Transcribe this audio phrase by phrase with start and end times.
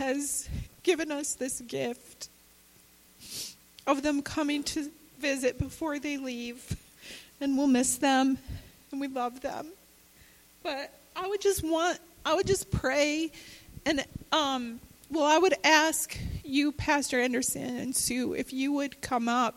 [0.00, 0.48] has
[0.82, 2.30] given us this gift
[3.86, 6.74] of them coming to visit before they leave.
[7.38, 8.38] And we'll miss them
[8.90, 9.66] and we love them.
[10.62, 13.30] But I would just want, I would just pray
[13.84, 14.02] and,
[14.32, 19.56] um, well, I would ask you, Pastor Anderson and Sue, if you would come up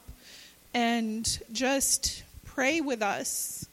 [0.73, 3.65] and just pray with us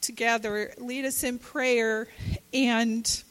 [0.00, 2.06] together, lead us in prayer,
[2.54, 3.24] and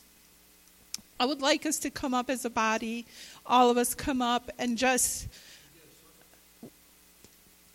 [1.21, 3.05] I would like us to come up as a body,
[3.45, 5.27] all of us come up and just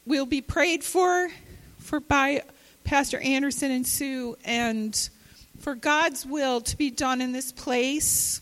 [0.06, 1.28] we'll be prayed for
[1.78, 2.42] for by
[2.84, 5.10] Pastor Anderson and Sue and
[5.60, 8.40] for God's will to be done in this place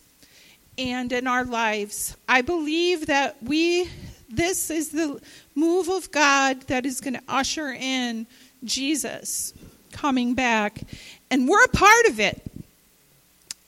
[0.78, 2.16] and in our lives.
[2.28, 3.90] I believe that we
[4.28, 5.20] this is the
[5.56, 8.28] move of God that is going to usher in
[8.62, 9.52] Jesus
[9.90, 10.80] coming back
[11.28, 12.51] and we're a part of it.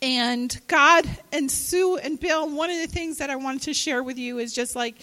[0.05, 4.03] And God and Sue and Bill, one of the things that I wanted to share
[4.03, 4.97] with you is just like,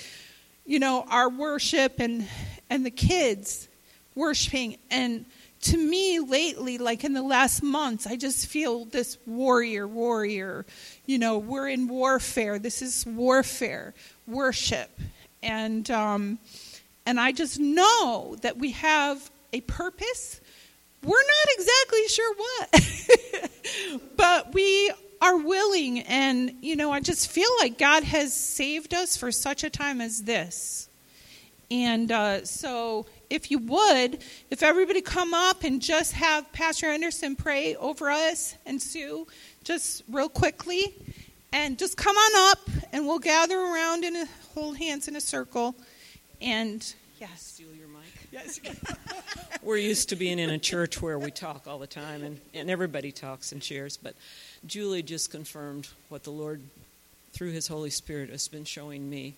[0.63, 2.27] you know, our worship and
[2.69, 3.67] and the kids
[4.13, 4.77] worshiping.
[4.91, 5.25] And
[5.61, 10.67] to me, lately, like in the last months, I just feel this warrior, warrior.
[11.07, 12.59] You know, we're in warfare.
[12.59, 13.95] This is warfare,
[14.27, 14.91] worship,
[15.41, 16.37] and um,
[17.07, 20.41] and I just know that we have a purpose.
[21.03, 22.69] We're not exactly sure what,
[24.17, 29.17] but we are willing, and you know, I just feel like God has saved us
[29.17, 30.89] for such a time as this.
[31.69, 37.35] And uh, so, if you would, if everybody come up and just have Pastor Anderson
[37.35, 39.25] pray over us and Sue,
[39.63, 40.93] just real quickly,
[41.53, 45.75] and just come on up, and we'll gather around and hold hands in a circle.
[46.41, 47.61] And yes.
[48.31, 48.59] Yes.
[49.63, 52.69] We're used to being in a church where we talk all the time, and, and
[52.69, 53.97] everybody talks and shares.
[53.97, 54.15] But
[54.65, 56.61] Julie just confirmed what the Lord,
[57.33, 59.35] through His Holy Spirit, has been showing me.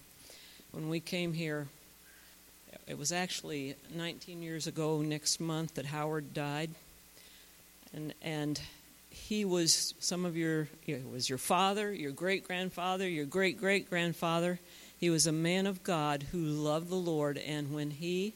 [0.72, 1.68] When we came here
[2.88, 6.72] it was actually 19 years ago next month that Howard died.
[7.94, 8.60] And, and
[9.10, 13.90] he was some of your, it was your father, your great grandfather, your great great
[13.90, 14.60] grandfather.
[15.00, 17.38] He was a man of God who loved the Lord.
[17.38, 18.34] And when he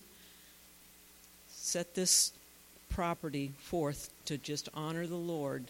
[1.67, 2.31] set this
[2.89, 5.65] property forth to just honor the Lord,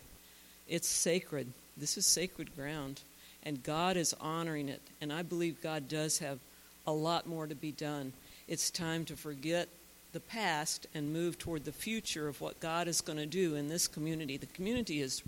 [0.67, 1.47] it's sacred.
[1.75, 3.01] This is sacred ground.
[3.43, 4.81] And God is honoring it.
[5.01, 6.39] And I believe God does have
[6.85, 8.13] a lot more to be done.
[8.47, 9.69] It's time to forget
[10.13, 13.67] the past and move toward the future of what God is going to do in
[13.67, 14.37] this community.
[14.37, 15.23] The community is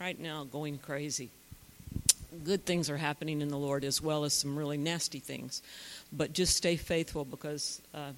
[0.00, 1.30] right now going crazy.
[2.44, 5.62] Good things are happening in the Lord as well as some really nasty things.
[6.12, 8.12] But just stay faithful because uh,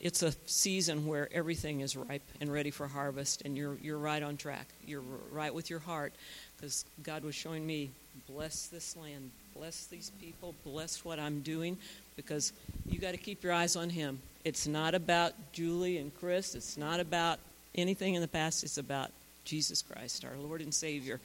[0.00, 4.22] it's a season where everything is ripe and ready for harvest, and you're, you're right
[4.22, 4.66] on track.
[4.86, 5.02] You're
[5.32, 6.12] right with your heart
[6.56, 7.90] because God was showing me
[8.28, 11.78] bless this land, bless these people, bless what I'm doing,
[12.16, 12.52] because
[12.88, 14.20] you got to keep your eyes on Him.
[14.44, 17.38] It's not about Julie and Chris, it's not about
[17.74, 19.10] anything in the past, it's about
[19.44, 21.20] Jesus Christ, our Lord and Savior.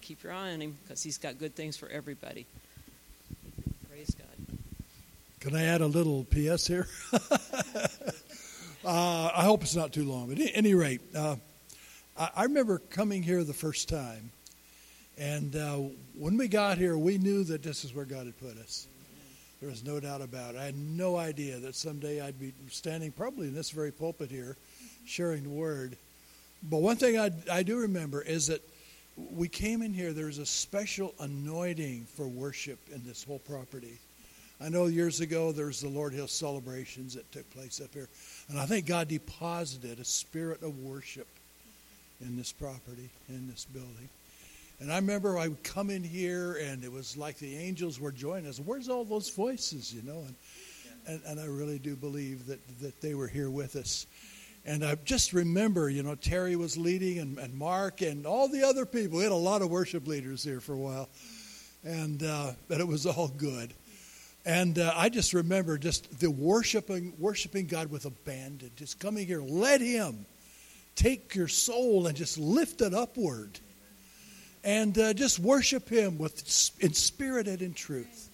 [0.00, 2.46] Keep your eye on Him because He's got good things for everybody.
[5.44, 6.88] Can I add a little PS here?
[7.12, 7.18] uh,
[8.84, 11.36] I hope it's not too long, but at any rate, uh,
[12.16, 14.30] I remember coming here the first time
[15.18, 15.76] and uh,
[16.18, 18.86] when we got here, we knew that this is where God had put us.
[19.60, 20.58] There was no doubt about it.
[20.58, 24.56] I had no idea that someday I'd be standing probably in this very pulpit here
[25.06, 25.96] sharing the word.
[26.62, 28.62] But one thing I, I do remember is that
[29.16, 33.98] we came in here, there was a special anointing for worship in this whole property.
[34.60, 38.08] I know years ago there was the Lord Hill celebrations that took place up here.
[38.48, 41.26] And I think God deposited a spirit of worship
[42.20, 44.08] in this property, in this building.
[44.80, 48.12] And I remember I would come in here and it was like the angels were
[48.12, 48.58] joining us.
[48.58, 50.18] Where's all those voices, you know?
[50.18, 50.34] And,
[51.06, 54.06] and, and I really do believe that, that they were here with us.
[54.66, 58.62] And I just remember, you know, Terry was leading and, and Mark and all the
[58.64, 59.18] other people.
[59.18, 61.08] We had a lot of worship leaders here for a while.
[61.84, 63.74] And uh, but it was all good.
[64.46, 69.40] And uh, I just remember just the worshiping, worshiping God with abandon, just coming here,
[69.40, 70.26] let Him
[70.96, 73.58] take your soul and just lift it upward
[74.62, 78.30] and uh, just worship Him with in spirit and in truth.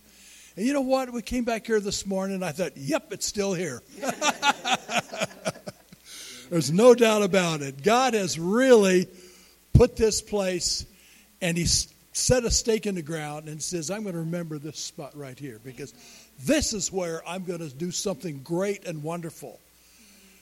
[0.56, 1.12] And you know what?
[1.12, 3.80] We came back here this morning, and I thought, yep, it's still here.
[6.50, 7.84] There's no doubt about it.
[7.84, 9.06] God has really
[9.72, 10.84] put this place,
[11.40, 11.66] and He
[12.12, 15.38] set a stake in the ground and says, I'm going to remember this spot right
[15.38, 15.94] here because
[16.44, 19.60] this is where I'm going to do something great and wonderful.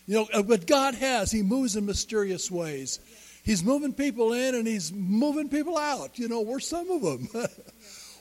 [0.06, 1.30] You know, uh, but God has.
[1.30, 2.98] He moves in mysterious ways.
[3.42, 6.18] He's moving people in and he's moving people out.
[6.18, 7.28] You know, we're some of them.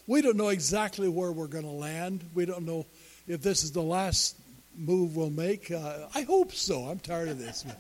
[0.07, 2.23] We don't know exactly where we're going to land.
[2.33, 2.85] We don't know
[3.27, 4.37] if this is the last
[4.73, 5.69] move we'll make.
[5.69, 6.85] Uh, I hope so.
[6.85, 7.65] I'm tired of this.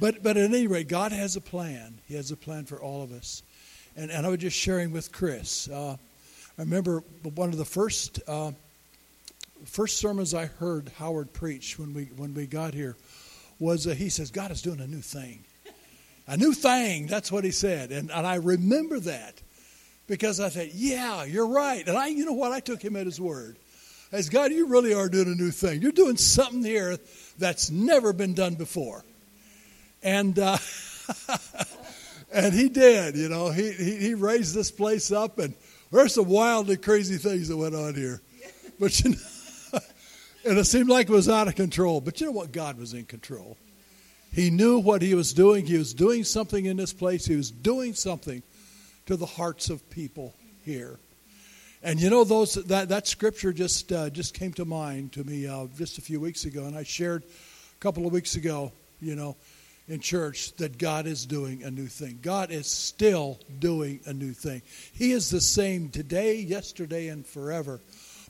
[0.00, 1.98] But, but at any rate, God has a plan.
[2.06, 3.42] He has a plan for all of us.
[3.98, 5.68] And, and I was just sharing with Chris.
[5.68, 5.96] Uh,
[6.56, 7.02] I remember
[7.34, 8.52] one of the first uh,
[9.64, 12.94] first sermons I heard Howard preach when we when we got here
[13.58, 15.40] was uh, he says God is doing a new thing,
[16.28, 17.08] a new thing.
[17.08, 19.34] That's what he said, and and I remember that
[20.06, 21.84] because I thought, yeah, you're right.
[21.84, 23.56] And I, you know what, I took him at his word.
[24.12, 25.82] As God, you really are doing a new thing.
[25.82, 26.98] You're doing something here
[27.36, 29.04] that's never been done before,
[30.04, 30.38] and.
[30.38, 30.58] Uh,
[32.32, 33.50] and he did, you know.
[33.50, 35.54] He, he, he raised this place up, and
[35.90, 38.20] there's some wild and crazy things that went on here.
[38.78, 39.16] But you know,
[40.44, 42.00] and it seemed like it was out of control.
[42.00, 42.52] But you know what?
[42.52, 43.56] God was in control.
[44.32, 45.66] He knew what he was doing.
[45.66, 47.24] He was doing something in this place.
[47.24, 48.42] He was doing something
[49.06, 50.34] to the hearts of people
[50.64, 50.98] here.
[51.82, 55.46] And you know those that that scripture just uh, just came to mind to me
[55.46, 58.72] uh, just a few weeks ago, and I shared a couple of weeks ago.
[59.00, 59.36] You know,
[59.88, 62.18] in church that God is doing a new thing.
[62.20, 64.62] God is still doing a new thing.
[64.92, 67.80] He is the same today, yesterday, and forever,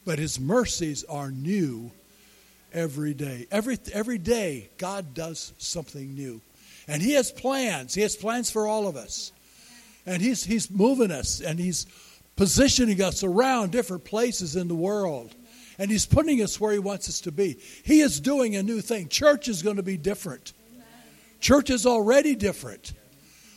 [0.04, 1.90] but His mercies are new
[2.72, 3.46] every day.
[3.50, 6.40] Every, every day, God does something new.
[6.86, 7.92] And He has plans.
[7.92, 9.32] He has plans for all of us.
[10.06, 11.86] And He's, he's moving us and He's
[12.36, 15.34] positioning us around different places in the world.
[15.76, 17.58] And He's putting us where He wants us to be.
[17.82, 19.08] He is doing a new thing.
[19.08, 20.52] Church is going to be different.
[21.40, 22.92] Church is already different.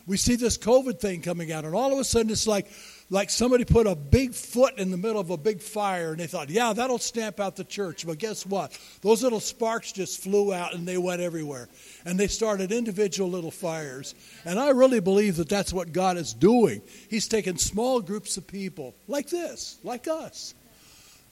[0.08, 2.68] We see this COVID thing coming out, and all of a sudden it's like,
[3.10, 6.28] like somebody put a big foot in the middle of a big fire, and they
[6.28, 8.06] thought, yeah, that'll stamp out the church.
[8.08, 8.78] But guess what?
[9.02, 11.68] Those little sparks just flew out and they went everywhere.
[12.06, 14.16] And they started individual little fires.
[14.46, 16.82] And I really believe that that's what God is doing.
[17.10, 20.54] He's taking small groups of people, like this, like us,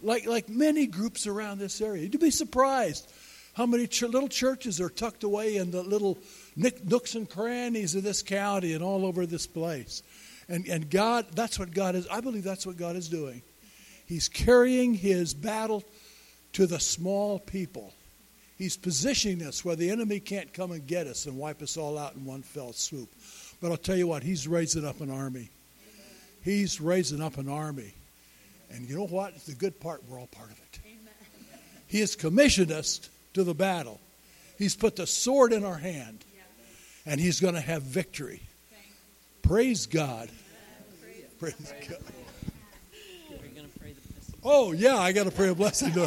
[0.02, 2.04] like, like many groups around this area.
[2.04, 3.10] You'd be surprised
[3.60, 6.18] how many ch- little churches are tucked away in the little
[6.56, 10.02] nooks and crannies of this county and all over this place.
[10.48, 13.42] And, and God, that's what God is, I believe that's what God is doing.
[14.06, 15.84] He's carrying his battle
[16.54, 17.94] to the small people.
[18.58, 21.98] He's positioning us where the enemy can't come and get us and wipe us all
[21.98, 23.10] out in one fell swoop.
[23.62, 25.50] But I'll tell you what, he's raising up an army.
[26.46, 27.94] He's raising up an army.
[28.72, 29.34] And you know what?
[29.36, 30.02] It's the good part.
[30.08, 30.80] We're all part of it.
[31.88, 33.10] He has commissioned us
[33.40, 34.00] to the battle.
[34.58, 36.26] He's put the sword in our hand
[37.06, 38.42] and he's going to have victory.
[39.42, 40.30] Praise God.
[41.40, 42.00] Praise God.
[44.44, 45.94] Oh, yeah, I got to pray a blessing.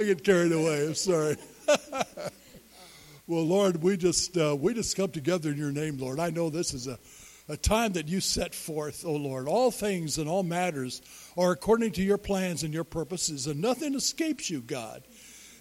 [0.00, 0.86] I get carried away.
[0.86, 1.36] I'm sorry.
[3.26, 6.20] well, Lord, we just uh, we just come together in your name, Lord.
[6.20, 6.98] I know this is a,
[7.48, 9.48] a time that you set forth, O Lord.
[9.48, 11.00] All things and all matters
[11.36, 15.02] are according to your plans and your purposes, and nothing escapes you, God.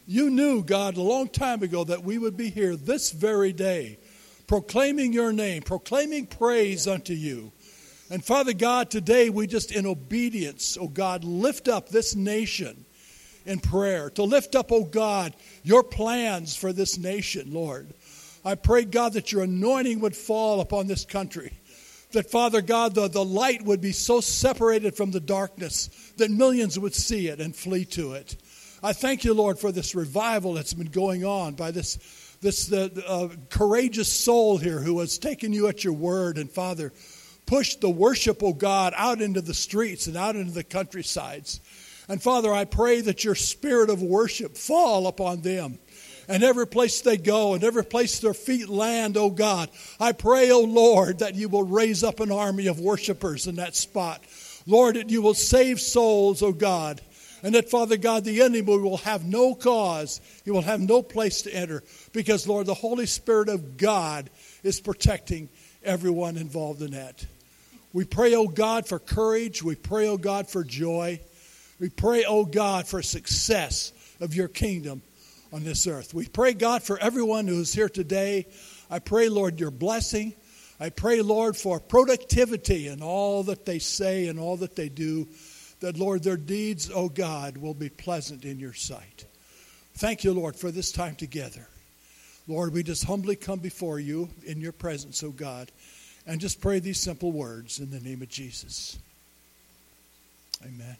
[0.06, 4.00] You knew, God, a long time ago that we would be here this very day,
[4.48, 7.52] proclaiming your name, proclaiming praise unto you.
[8.10, 12.86] And Father God, today we just in obedience, O God, lift up this nation
[13.46, 15.34] in prayer, to lift up, O God,
[15.64, 17.94] your plans for this nation, Lord.
[18.46, 21.52] I pray, God, that your anointing would fall upon this country.
[22.12, 26.80] That, Father God, the, the light would be so separated from the darkness that millions
[26.80, 28.38] would see it and flee to it.
[28.82, 31.98] I thank you, Lord, for this revival that's been going on by this,
[32.42, 36.94] this uh, courageous soul here who has taken you at your word and, Father,
[37.46, 41.60] pushed the worship, of God, out into the streets and out into the countrysides.
[42.08, 45.80] And, Father, I pray that your spirit of worship fall upon them.
[46.28, 49.70] And every place they go and every place their feet land, oh God,
[50.00, 53.76] I pray, oh Lord, that you will raise up an army of worshipers in that
[53.76, 54.22] spot.
[54.66, 57.02] Lord, that you will save souls, oh God.
[57.44, 61.44] And that, Father God, the enemy will have no cause, he will have no place
[61.44, 61.84] to enter.
[62.12, 64.30] Because, Lord, the Holy Spirit of God
[64.64, 65.48] is protecting
[65.84, 67.26] everyone involved in that.
[67.94, 69.64] We pray, oh God, for courage.
[69.64, 71.22] We pray, oh God, for joy.
[71.80, 75.02] We pray, oh God, for success of your kingdom
[75.52, 76.14] on this earth.
[76.14, 78.48] We pray, God, for everyone who's here today.
[78.90, 80.34] I pray, Lord, your blessing.
[80.80, 85.28] I pray, Lord, for productivity in all that they say and all that they do
[85.80, 89.26] that, Lord, their deeds, oh God, will be pleasant in your sight.
[89.96, 91.68] Thank you, Lord, for this time together.
[92.48, 95.72] Lord, we just humbly come before you in your presence, oh God,
[96.26, 98.98] and just pray these simple words in the name of Jesus.
[100.64, 100.98] Amen.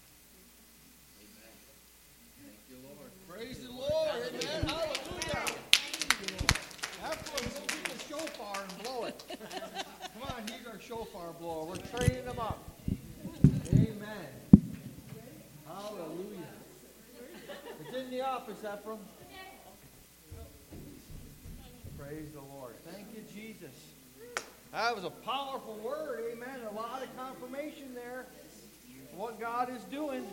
[3.30, 3.92] Praise the Lord.
[3.92, 4.68] Amen.
[4.68, 5.46] Hallelujah.
[7.04, 7.52] Have fun.
[7.52, 9.24] Some people shofar and blow it.
[10.20, 10.44] Come on.
[10.48, 11.66] he's our shofar blower.
[11.66, 12.64] We're training him up.
[13.74, 14.28] Amen.
[15.68, 16.50] Hallelujah.
[17.86, 18.98] It's in the office, Ephraim.
[22.00, 22.74] Praise the Lord.
[22.92, 23.76] Thank you, Jesus.
[24.88, 26.24] That was a powerful word.
[26.32, 26.62] Amen.
[26.72, 28.26] A lot of confirmation there.
[29.18, 30.24] What God is doing.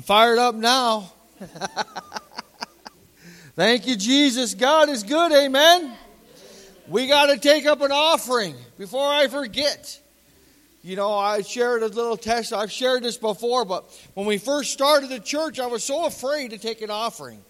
[0.00, 1.12] I'm fired up now.
[3.54, 4.54] Thank you, Jesus.
[4.54, 5.30] God is good.
[5.30, 5.94] Amen.
[6.88, 10.00] We got to take up an offering before I forget.
[10.82, 12.54] You know, I shared a little test.
[12.54, 16.52] I've shared this before, but when we first started the church, I was so afraid
[16.52, 17.42] to take an offering.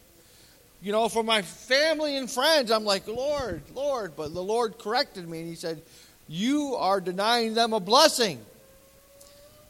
[0.82, 4.16] You know, for my family and friends, I'm like, Lord, Lord.
[4.16, 5.82] But the Lord corrected me and He said,
[6.26, 8.44] You are denying them a blessing.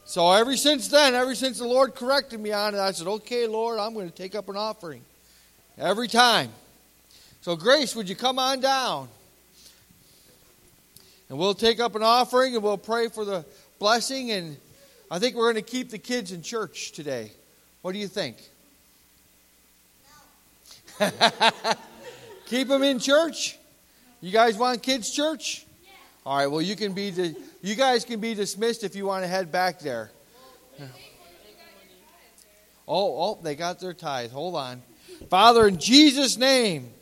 [0.04, 3.46] So ever since then, ever since the Lord corrected me on it, I said, Okay,
[3.46, 5.02] Lord, I'm going to take up an offering.
[5.78, 6.50] Every time.
[7.42, 9.08] So, Grace, would you come on down?
[11.28, 13.46] And we'll take up an offering and we'll pray for the
[13.78, 14.32] blessing.
[14.32, 14.56] And
[15.10, 17.30] I think we're going to keep the kids in church today.
[17.82, 18.36] What do you think?
[22.46, 23.56] keep them in church?
[24.20, 25.64] You guys want kids' church?
[26.30, 29.24] All right, well, you can be the, you guys can be dismissed if you want
[29.24, 30.12] to head back there.
[32.86, 34.30] Oh, oh, they got their tithe.
[34.30, 34.80] Hold on.
[35.28, 36.92] Father, in Jesus' name,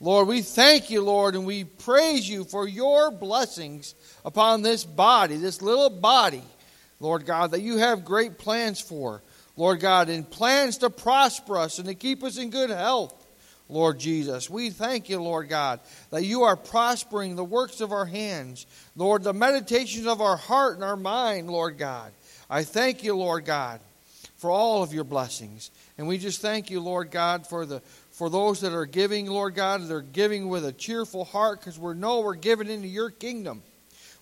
[0.00, 5.38] Lord, we thank you, Lord, and we praise you for your blessings upon this body,
[5.38, 6.44] this little body,
[7.00, 9.22] Lord God, that you have great plans for,
[9.56, 13.14] Lord God, and plans to prosper us and to keep us in good health.
[13.68, 14.48] Lord Jesus.
[14.48, 18.66] We thank you, Lord God, that you are prospering the works of our hands.
[18.96, 22.12] Lord, the meditations of our heart and our mind, Lord God.
[22.48, 23.80] I thank you, Lord God,
[24.36, 25.70] for all of your blessings.
[25.98, 27.82] And we just thank you, Lord God, for the
[28.18, 31.94] for those that are giving, Lord God, they're giving with a cheerful heart because we
[31.94, 33.62] know we're giving into your kingdom.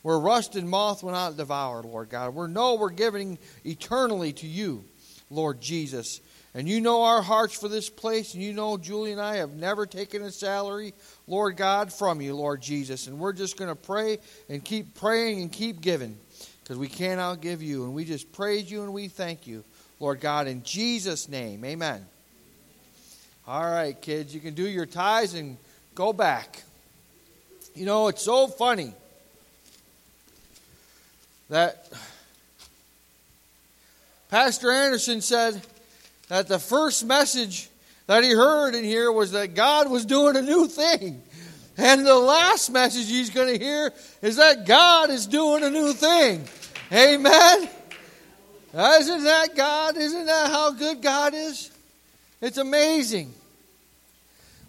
[0.02, 2.34] Where rust and moth will not devour, Lord God.
[2.34, 4.84] We know we're giving eternally to you,
[5.30, 6.20] Lord Jesus.
[6.56, 9.50] And you know our hearts for this place, and you know Julie and I have
[9.50, 10.94] never taken a salary,
[11.26, 13.08] Lord God, from you, Lord Jesus.
[13.08, 16.16] And we're just going to pray and keep praying and keep giving
[16.62, 17.84] because we can't outgive you.
[17.84, 19.64] And we just praise you and we thank you,
[20.00, 21.62] Lord God, in Jesus' name.
[21.62, 22.06] Amen.
[23.46, 25.58] All right, kids, you can do your tithes and
[25.94, 26.62] go back.
[27.74, 28.94] You know, it's so funny
[31.50, 31.92] that
[34.30, 35.60] Pastor Anderson said,
[36.28, 37.68] that the first message
[38.06, 41.22] that he heard in here was that God was doing a new thing.
[41.76, 43.92] And the last message he's going to hear
[44.22, 46.44] is that God is doing a new thing.
[46.92, 47.68] Amen.
[48.74, 49.96] Isn't that God?
[49.96, 51.70] Isn't that how good God is?
[52.40, 53.32] It's amazing.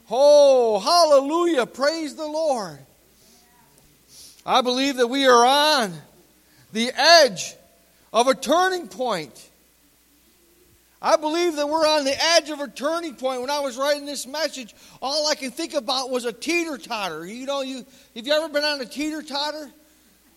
[0.10, 1.66] Oh, hallelujah.
[1.66, 2.80] Praise the Lord.
[4.46, 5.94] I believe that we are on
[6.72, 7.56] the edge
[8.14, 9.47] of a turning point.
[11.02, 13.42] I believe that we're on the edge of a turning point.
[13.42, 17.26] When I was writing this message, all I could think about was a teeter totter.
[17.26, 17.86] You know, you
[18.16, 19.70] have you ever been on a teeter totter?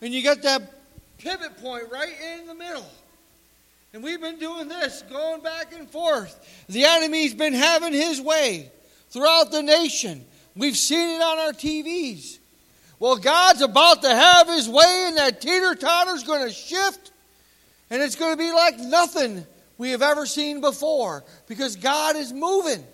[0.02, 0.62] And you got that
[1.18, 2.86] pivot point right in the middle.
[3.92, 6.64] And we've been doing this, going back and forth.
[6.68, 8.70] The enemy's been having his way
[9.10, 10.24] throughout the nation.
[10.54, 12.38] We've seen it on our TVs.
[12.98, 17.10] Well, God's about to have his way, and that teeter totter's going to shift,
[17.88, 19.44] and it's going to be like nothing
[19.80, 22.84] we have ever seen before because God is moving.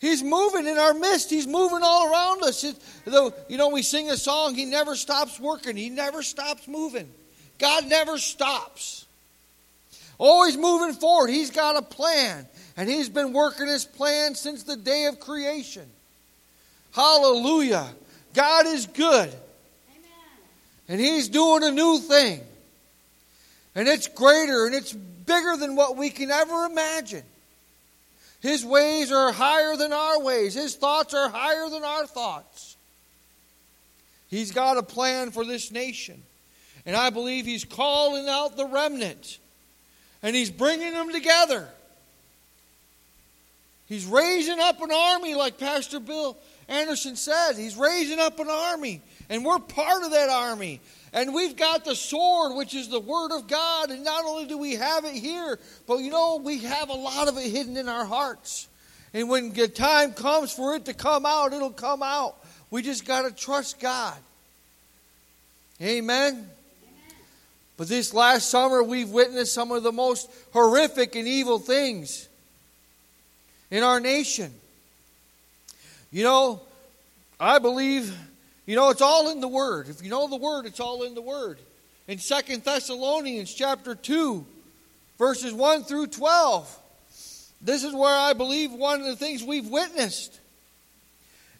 [0.00, 1.28] He's moving in our midst.
[1.28, 2.62] He's moving all around us.
[2.62, 6.68] It, though, you know, we sing a song, He never stops working, He never stops
[6.68, 7.10] moving.
[7.58, 9.06] God never stops.
[10.18, 11.30] Always moving forward.
[11.30, 15.86] He's got a plan, and He's been working His plan since the day of creation.
[16.92, 17.88] Hallelujah.
[18.34, 19.30] God is good.
[19.30, 20.38] Amen.
[20.88, 22.40] And He's doing a new thing.
[23.74, 24.94] And it's greater and it's
[25.28, 27.22] bigger than what we can ever imagine.
[28.40, 32.76] His ways are higher than our ways, His thoughts are higher than our thoughts.
[34.28, 36.22] He's got a plan for this nation.
[36.84, 39.38] And I believe He's calling out the remnant
[40.22, 41.68] and He's bringing them together.
[43.86, 46.36] He's raising up an army, like Pastor Bill
[46.68, 47.54] Anderson said.
[47.54, 49.00] He's raising up an army.
[49.30, 50.80] And we're part of that army.
[51.12, 53.90] And we've got the sword, which is the Word of God.
[53.90, 57.28] And not only do we have it here, but you know, we have a lot
[57.28, 58.68] of it hidden in our hearts.
[59.14, 62.36] And when the time comes for it to come out, it'll come out.
[62.70, 64.16] We just got to trust God.
[65.80, 66.50] Amen.
[67.78, 72.28] But this last summer, we've witnessed some of the most horrific and evil things
[73.70, 74.52] in our nation.
[76.10, 76.60] You know,
[77.38, 78.12] I believe,
[78.68, 79.88] you know, it's all in the Word.
[79.88, 81.58] If you know the Word, it's all in the Word.
[82.06, 84.44] In Second Thessalonians chapter 2,
[85.16, 86.78] verses 1 through 12,
[87.62, 90.38] this is where I believe one of the things we've witnessed.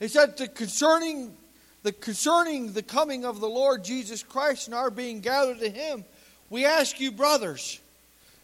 [0.00, 1.34] It said the concerning
[1.82, 6.04] the concerning the coming of the Lord Jesus Christ and our being gathered to him,
[6.50, 7.80] we ask you, brothers,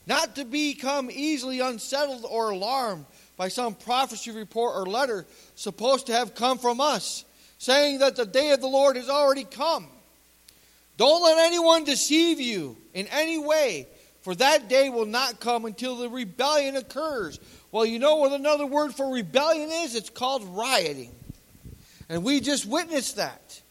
[0.07, 3.05] not to become easily unsettled or alarmed
[3.37, 7.27] by some prophecy report or letter supposed to have come from us,
[7.65, 9.87] saying that the day of the Lord has already come.
[10.99, 13.87] Don't let anyone deceive you in any way,
[14.21, 17.41] for that day will not come until the rebellion occurs.
[17.73, 19.95] Well, you know what another word for rebellion is?
[19.95, 21.11] It's called rioting.
[22.11, 23.63] And we just witnessed that.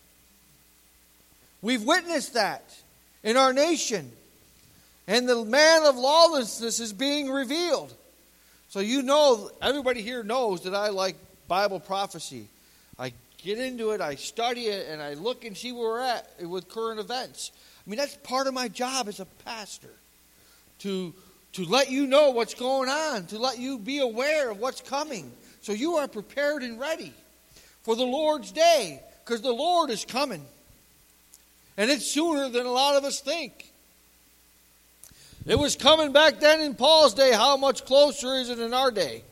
[1.61, 2.63] We've witnessed that
[3.23, 4.11] in our nation.
[5.07, 7.93] And the man of lawlessness is being revealed.
[8.69, 11.15] So you know, everybody here knows that I like
[11.47, 12.47] Bible prophecy.
[12.97, 16.47] I get into it, I study it, and I look and see where we're at
[16.47, 17.51] with current events.
[17.85, 19.93] I mean, that's part of my job as a pastor
[20.79, 21.13] to,
[21.53, 25.31] to let you know what's going on, to let you be aware of what's coming,
[25.61, 27.13] so you are prepared and ready
[27.83, 30.45] for the Lord's day, because the Lord is coming.
[31.75, 33.71] And it's sooner than a lot of us think.
[35.45, 37.33] It was coming back then in Paul's day.
[37.33, 39.23] How much closer is it in our day?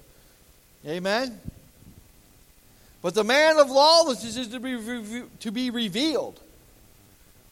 [0.86, 1.40] Amen.
[3.02, 6.40] But the man of lawlessness is to be, to be revealed.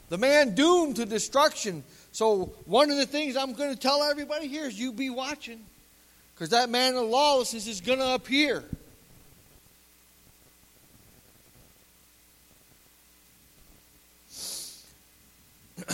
[0.09, 1.83] The man doomed to destruction.
[2.11, 5.59] So, one of the things I'm going to tell everybody here is you be watching.
[6.33, 8.63] Because that man of lawlessness is going to appear.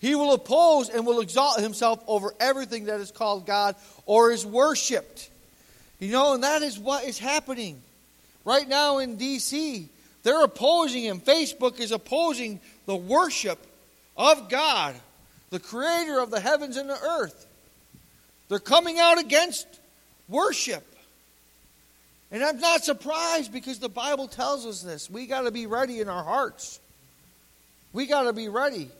[0.00, 4.44] He will oppose and will exalt himself over everything that is called God or is
[4.44, 5.30] worshiped.
[5.98, 7.80] You know, and that is what is happening
[8.44, 9.88] right now in D.C.
[10.22, 11.20] They're opposing him.
[11.20, 13.58] Facebook is opposing the worship
[14.16, 14.94] of God,
[15.50, 17.46] the creator of the heavens and the earth.
[18.48, 19.66] They're coming out against
[20.28, 20.84] worship.
[22.30, 25.08] And I'm not surprised because the Bible tells us this.
[25.08, 26.80] We got to be ready in our hearts.
[27.92, 28.90] We got to be ready.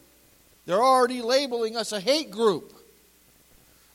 [0.66, 2.72] They're already labeling us a hate group,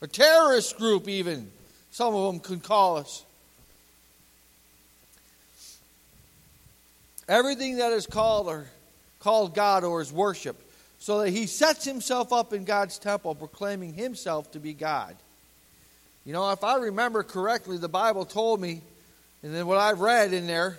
[0.02, 1.50] a terrorist group, even.
[1.92, 3.24] Some of them could call us.
[7.30, 8.65] Everything that is called or
[9.20, 10.62] called God or is worshiped,
[10.98, 15.15] so that he sets himself up in God's temple, proclaiming himself to be God.
[16.26, 18.82] You know, if I remember correctly, the Bible told me,
[19.44, 20.78] and then what I've read in there,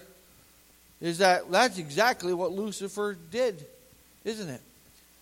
[1.01, 3.65] is that that's exactly what Lucifer did,
[4.25, 4.61] isn't it?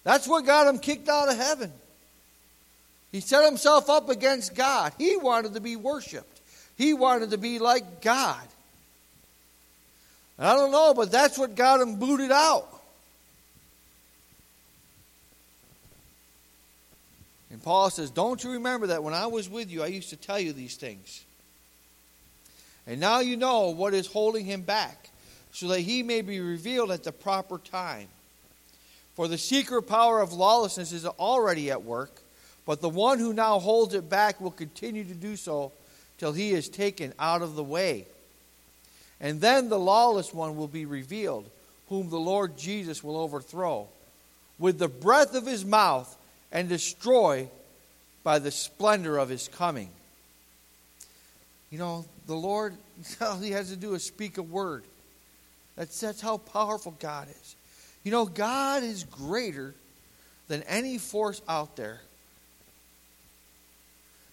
[0.04, 1.72] That's what got him kicked out of heaven.
[3.12, 4.92] He set himself up against God.
[4.98, 6.40] He wanted to be worshiped,
[6.76, 8.46] he wanted to be like God.
[10.38, 12.68] I don't know, but that's what got him booted out.
[17.50, 20.16] And Paul says, Don't you remember that when I was with you, I used to
[20.16, 21.24] tell you these things?
[22.86, 25.10] And now you know what is holding him back,
[25.52, 28.08] so that he may be revealed at the proper time.
[29.14, 32.22] For the secret power of lawlessness is already at work,
[32.64, 35.72] but the one who now holds it back will continue to do so
[36.18, 38.06] till he is taken out of the way.
[39.20, 41.48] And then the lawless one will be revealed,
[41.88, 43.88] whom the Lord Jesus will overthrow
[44.58, 46.16] with the breath of his mouth
[46.52, 47.48] and destroy
[48.22, 49.90] by the splendor of his coming.
[51.70, 52.74] You know, the Lord,
[53.20, 54.84] all he has to do is speak a word.
[55.76, 57.56] That's, that's how powerful God is.
[58.04, 59.74] You know, God is greater
[60.48, 62.00] than any force out there.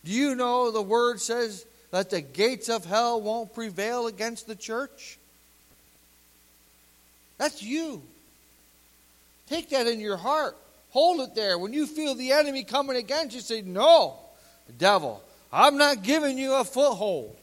[0.04, 4.56] Do you know the word says that the gates of hell won't prevail against the
[4.56, 5.18] church?
[7.38, 8.04] That's you.
[9.48, 10.58] Take that in your heart.
[10.90, 11.58] Hold it there.
[11.58, 14.18] When you feel the enemy coming against you, say, No,
[14.78, 17.34] devil, I'm not giving you a foothold.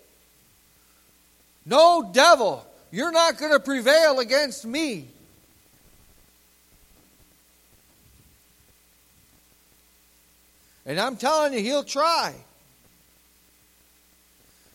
[1.65, 5.09] No, devil, you're not going to prevail against me.
[10.85, 12.35] And I'm telling you, he'll try.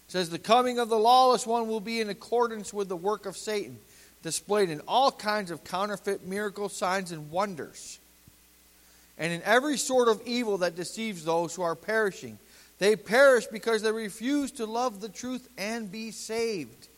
[0.08, 3.36] Says the coming of the lawless one will be in accordance with the work of
[3.36, 3.78] Satan
[4.24, 8.00] displayed in all kinds of counterfeit miracles, signs, and wonders,
[9.18, 12.38] and in every sort of evil that deceives those who are perishing.
[12.80, 16.90] They perish because they refuse to love the truth and be saved.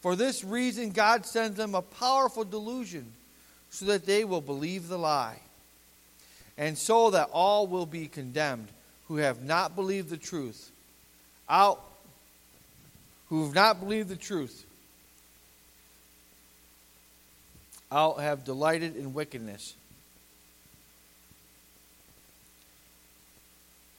[0.00, 3.06] For this reason, God sends them a powerful delusion
[3.70, 5.38] so that they will believe the lie,
[6.58, 8.68] and so that all will be condemned
[9.06, 10.71] who have not believed the truth.
[11.48, 11.82] Out,
[13.28, 14.64] who have not believed the truth,
[17.90, 19.74] out have delighted in wickedness.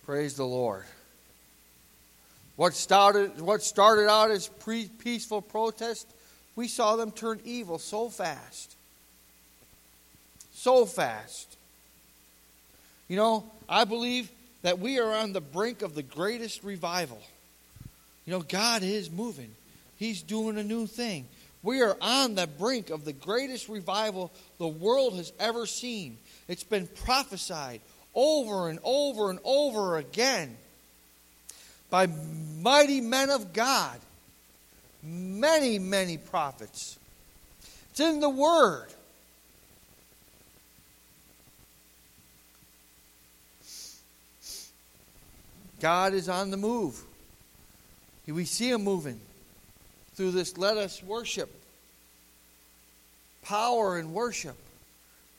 [0.06, 0.84] Praise the Lord.
[2.56, 6.08] What started, what started out as pre- peaceful protest,
[6.56, 8.76] we saw them turn evil so fast.
[10.54, 11.56] So fast.
[13.08, 14.30] You know, I believe
[14.62, 17.22] that we are on the brink of the greatest revival.
[18.26, 19.54] You know, God is moving,
[19.98, 21.28] He's doing a new thing.
[21.62, 26.18] We are on the brink of the greatest revival the world has ever seen.
[26.50, 27.80] It's been prophesied
[28.14, 30.58] over and over and over again
[31.90, 32.08] by
[32.62, 33.98] mighty men of God,
[35.02, 36.98] many, many prophets.
[37.92, 38.88] It's in the Word.
[45.80, 47.02] God is on the move.
[48.28, 49.20] We see Him moving
[50.16, 51.52] through this let us worship.
[53.42, 54.56] Power and worship.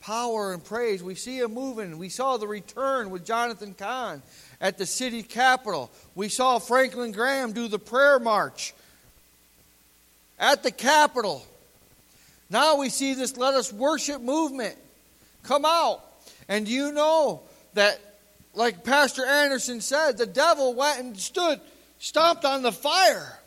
[0.01, 1.03] Power and praise.
[1.03, 1.97] We see Him moving.
[1.97, 4.23] We saw the return with Jonathan Cahn
[4.61, 5.90] at the city capitol.
[6.14, 8.75] We saw Franklin Graham do the prayer march
[10.38, 11.47] at the capitol.
[12.51, 14.77] Now we see this let us worship movement
[15.42, 16.01] come out.
[16.49, 17.42] And you know
[17.73, 17.99] that
[18.55, 21.61] like Pastor Anderson said, the devil went and stood,
[22.05, 23.38] stomped on the fire,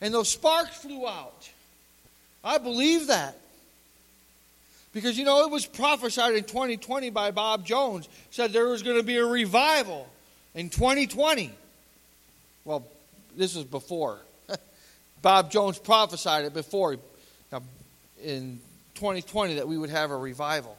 [0.00, 1.48] and those sparks flew out.
[2.42, 3.38] I believe that.
[4.92, 8.96] Because, you know, it was prophesied in 2020 by Bob Jones, said there was going
[8.96, 10.08] to be a revival
[10.56, 11.52] in 2020.
[12.64, 12.84] Well,
[13.36, 14.18] this was before.
[15.22, 16.96] Bob Jones prophesied it before
[17.52, 17.62] now,
[18.20, 18.58] in
[18.96, 20.76] 2020 that we would have a revival.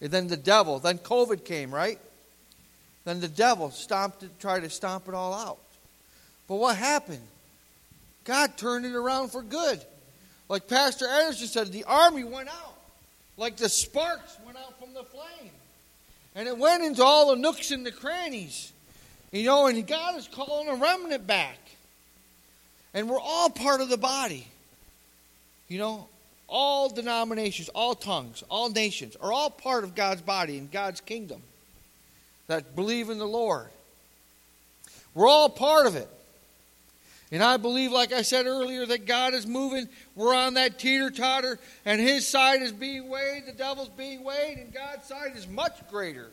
[0.00, 1.98] And then the devil, then COVID came, right?
[3.04, 5.58] Then the devil stomped it, tried to stomp it all out.
[6.48, 7.26] But what happened?
[8.24, 9.82] God turned it around for good.
[10.48, 12.74] Like Pastor Anderson said, the army went out.
[13.36, 15.50] Like the sparks went out from the flame.
[16.34, 18.72] And it went into all the nooks and the crannies.
[19.32, 21.58] You know, and God is calling a remnant back.
[22.92, 24.46] And we're all part of the body.
[25.68, 26.08] You know,
[26.46, 31.42] all denominations, all tongues, all nations are all part of God's body and God's kingdom
[32.46, 33.68] that believe in the Lord.
[35.14, 36.08] We're all part of it.
[37.34, 39.88] And I believe, like I said earlier, that God is moving.
[40.14, 44.58] We're on that teeter totter, and His side is being weighed, the devil's being weighed,
[44.58, 46.30] and God's side is much greater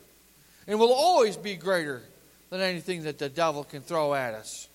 [0.68, 2.02] and will always be greater
[2.50, 4.68] than anything that the devil can throw at us.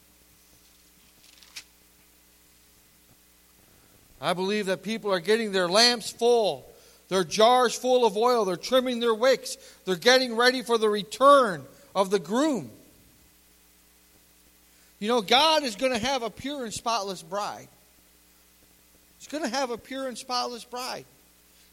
[4.20, 6.66] I believe that people are getting their lamps full
[7.08, 8.44] their jars full of oil.
[8.44, 9.56] They're trimming their wicks.
[9.86, 11.64] They're getting ready for the return
[11.96, 12.70] of the groom.
[15.00, 17.68] You know, God is going to have a pure and spotless bride.
[19.20, 21.06] He's going to have a pure and spotless bride.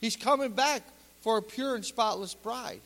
[0.01, 0.83] He's coming back
[1.23, 2.81] for a pure and spotless bride.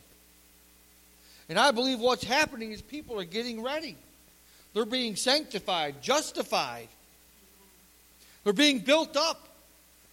[1.49, 3.97] And I believe what's happening is people are getting ready.
[4.75, 6.89] They're being sanctified, justified.
[8.45, 9.49] They're being built up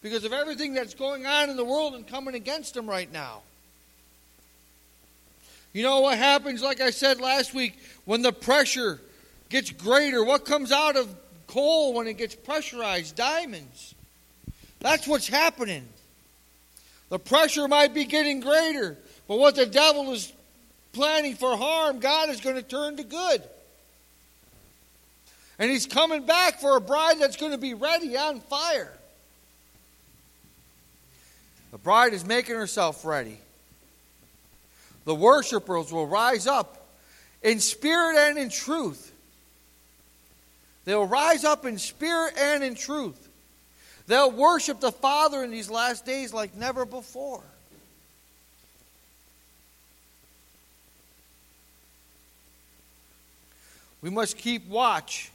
[0.02, 3.42] because of everything that's going on in the world and coming against them right now.
[5.74, 9.02] You know what happens, like I said last week, when the pressure
[9.50, 10.24] gets greater?
[10.24, 11.14] What comes out of
[11.48, 13.16] coal when it gets pressurized?
[13.16, 13.96] Diamonds.
[14.80, 15.88] That's what's happening.
[17.10, 20.32] The pressure might be getting greater, but what the devil is
[20.94, 23.44] planning for harm, God is going to turn to good.
[25.58, 28.92] And he's coming back for a bride that's going to be ready on fire.
[31.72, 33.38] The bride is making herself ready.
[35.06, 36.88] The worshipers will rise up
[37.42, 39.14] in spirit and in truth.
[40.86, 43.28] They'll rise up in spirit and in truth.
[44.08, 47.42] They'll worship the Father in these last days like never before.
[54.02, 55.32] We must keep watch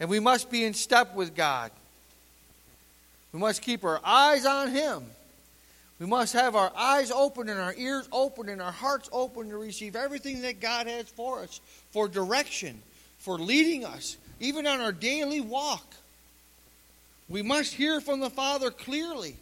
[0.00, 1.70] and we must be in step with God.
[3.32, 5.04] We must keep our eyes on Him
[6.00, 9.58] we must have our eyes open and our ears open and our hearts open to
[9.58, 12.80] receive everything that God has for us, for direction,
[13.18, 15.94] for leading us, even on our daily walk.
[17.28, 19.36] We must hear from the Father clearly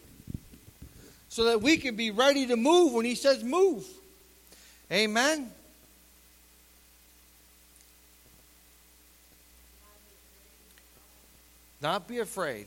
[1.30, 3.86] so that we can be ready to move when He says move.
[4.92, 5.50] Amen.
[11.80, 12.66] Not be afraid.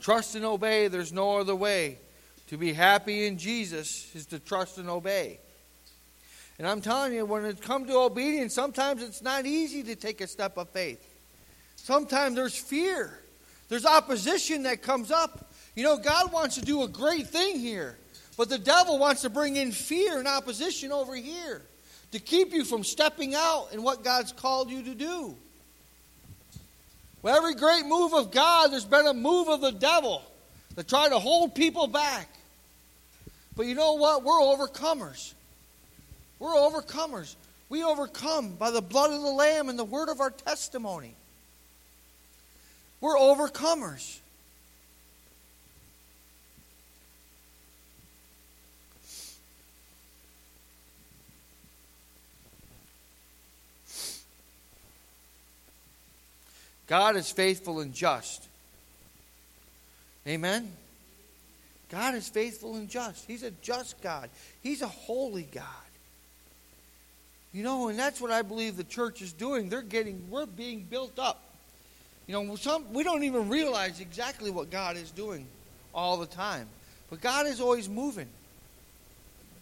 [0.00, 0.88] Trust and obey.
[0.88, 1.98] There's no other way.
[2.48, 5.38] To be happy in Jesus is to trust and obey.
[6.58, 10.20] And I'm telling you, when it comes to obedience, sometimes it's not easy to take
[10.20, 11.00] a step of faith.
[11.82, 13.18] Sometimes there's fear,
[13.68, 15.50] there's opposition that comes up.
[15.74, 17.96] You know, God wants to do a great thing here,
[18.36, 21.62] but the devil wants to bring in fear and opposition over here
[22.12, 25.34] to keep you from stepping out in what God's called you to do.
[27.22, 30.22] With every great move of God, there's been a move of the devil
[30.76, 32.28] to try to hold people back.
[33.56, 34.22] But you know what?
[34.22, 35.32] We're overcomers.
[36.38, 37.36] We're overcomers.
[37.70, 41.14] We overcome by the blood of the Lamb and the word of our testimony.
[43.00, 44.18] We're overcomers.
[56.86, 58.48] God is faithful and just.
[60.26, 60.72] Amen?
[61.88, 63.24] God is faithful and just.
[63.26, 64.28] He's a just God,
[64.60, 65.64] He's a holy God.
[67.52, 69.68] You know, and that's what I believe the church is doing.
[69.68, 71.49] They're getting, we're being built up.
[72.30, 75.48] You know, some, we don't even realize exactly what God is doing
[75.92, 76.68] all the time.
[77.10, 78.28] But God is always moving.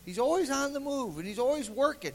[0.05, 2.13] He's always on the move, and He's always working.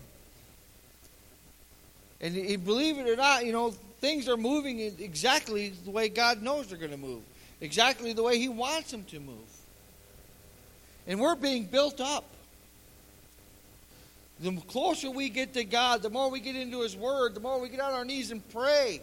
[2.21, 6.43] And, and believe it or not, you know, things are moving exactly the way God
[6.43, 7.23] knows they're going to move,
[7.59, 9.37] exactly the way He wants them to move.
[11.07, 12.25] And we're being built up.
[14.39, 17.59] The closer we get to God, the more we get into His Word, the more
[17.59, 19.01] we get on our knees and pray.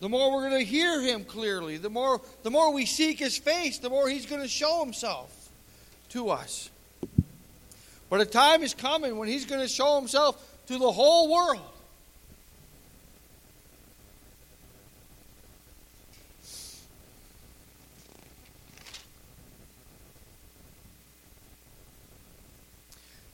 [0.00, 3.38] The more we're going to hear Him clearly, the more, the more we seek His
[3.38, 5.50] face, the more He's going to show Himself
[6.10, 6.70] to us.
[8.10, 11.72] But a time is coming when He's going to show Himself to the whole world.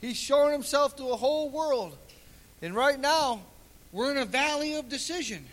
[0.02, 1.96] He's showing himself to a whole world.
[2.60, 3.40] And right now,
[3.92, 5.46] we're in a valley of decision.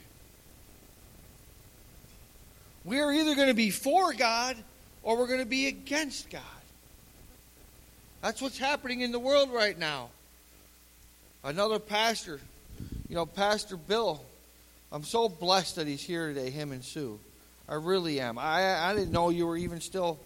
[2.90, 4.58] We're either going to be for God
[5.04, 6.42] or we're going to be against God.
[8.24, 10.10] That's what's happening in the world right now.
[11.44, 12.40] Another pastor,
[13.08, 14.20] you know, Pastor Bill,
[14.92, 17.20] I'm so blessed that he's here today, him and Sue.
[17.70, 18.40] I really am.
[18.40, 20.18] I, I didn't know you were even still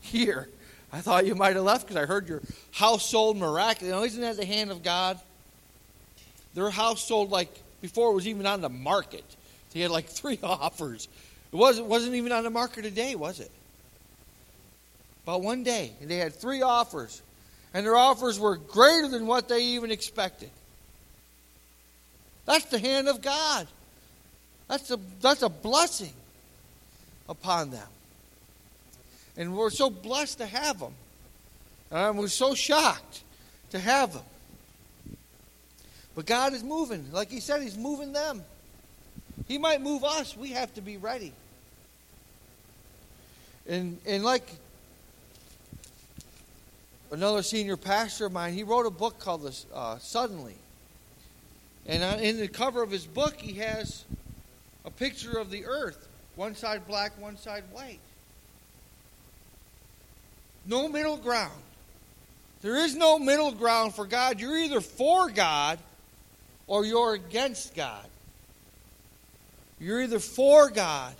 [0.00, 0.48] here.
[0.92, 3.90] I thought you might have left because I heard your house sold miraculously.
[3.90, 5.20] You know, isn't that the hand of God?
[6.54, 9.24] Their house sold like before it was even on the market.
[9.72, 11.06] They had like three offers.
[11.52, 13.50] It wasn't, wasn't even on the market a day, was it?
[15.24, 17.22] But one day, they had three offers,
[17.74, 20.50] and their offers were greater than what they even expected.
[22.46, 23.66] That's the hand of God.
[24.68, 26.12] That's a, that's a blessing
[27.28, 27.88] upon them.
[29.36, 30.94] And we're so blessed to have them.
[31.90, 33.22] And we're so shocked
[33.70, 34.24] to have them.
[36.14, 37.12] But God is moving.
[37.12, 38.42] Like He said, He's moving them.
[39.48, 40.36] He might move us.
[40.36, 41.32] We have to be ready.
[43.66, 44.48] And, and like
[47.10, 50.54] another senior pastor of mine, he wrote a book called this, uh, Suddenly.
[51.86, 54.04] And in the cover of his book, he has
[54.84, 56.06] a picture of the earth
[56.36, 57.98] one side black, one side white.
[60.66, 61.60] No middle ground.
[62.60, 64.38] There is no middle ground for God.
[64.38, 65.78] You're either for God
[66.66, 68.06] or you're against God.
[69.80, 71.14] You're either for God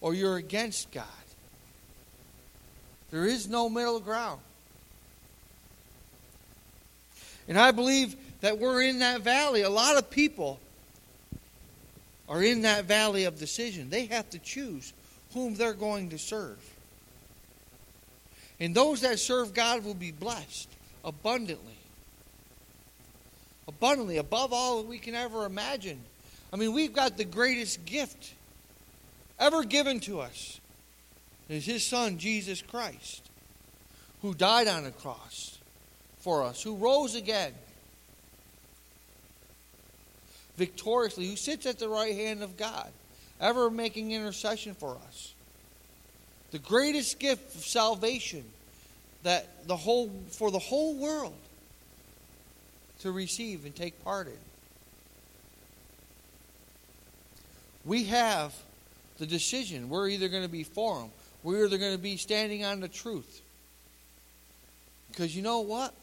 [0.00, 1.04] or you're against God.
[3.10, 4.40] There is no middle ground.
[7.46, 9.62] And I believe that we're in that valley.
[9.62, 10.58] A lot of people
[12.28, 13.90] are in that valley of decision.
[13.90, 14.92] They have to choose
[15.32, 16.58] whom they're going to serve.
[18.58, 20.68] And those that serve God will be blessed
[21.04, 21.76] abundantly.
[23.66, 26.00] Abundantly, above all that we can ever imagine.
[26.54, 28.32] I mean, we've got the greatest gift
[29.40, 30.60] ever given to us.
[31.48, 33.28] Is his son, Jesus Christ,
[34.22, 35.58] who died on a cross
[36.20, 37.52] for us, who rose again,
[40.56, 42.88] victoriously, who sits at the right hand of God,
[43.40, 45.34] ever making intercession for us.
[46.52, 48.44] The greatest gift of salvation
[49.24, 51.34] that the whole for the whole world
[53.00, 54.53] to receive and take part in.
[57.84, 58.54] We have
[59.18, 59.88] the decision.
[59.88, 61.10] We're either going to be for them,
[61.42, 63.42] we're either going to be standing on the truth.
[65.10, 65.94] Because you know what?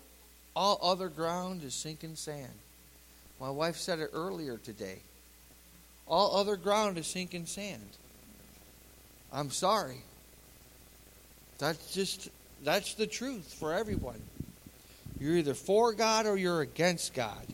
[0.55, 2.51] All other ground is sinking sand.
[3.39, 4.99] My wife said it earlier today.
[6.07, 7.89] All other ground is sinking sand.
[9.33, 10.01] I'm sorry.
[11.57, 12.29] That's just
[12.63, 14.21] that's the truth for everyone.
[15.19, 17.45] You're either for God or you're against God.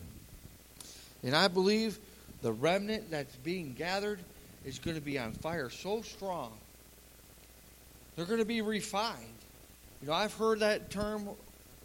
[1.22, 1.98] And I believe
[2.42, 4.20] the remnant that's being gathered
[4.64, 6.52] is going to be on fire so strong.
[8.16, 9.16] They're going to be refined.
[10.00, 11.28] You know, I've heard that term